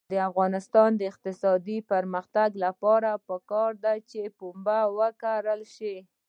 [0.11, 5.95] د افغانستان د اقتصادي پرمختګ لپاره پکار ده چې پنبه وکرل شي.